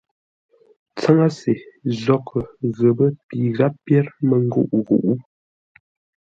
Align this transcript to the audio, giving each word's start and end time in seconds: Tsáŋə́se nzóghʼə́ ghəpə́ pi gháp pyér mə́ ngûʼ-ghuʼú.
Tsáŋə́se 0.97 1.53
nzóghʼə́ 1.89 2.43
ghəpə́ 2.77 3.07
pi 3.27 3.37
gháp 3.55 3.73
pyér 3.85 4.05
mə́ 4.27 4.37
ngûʼ-ghuʼú. 4.45 5.11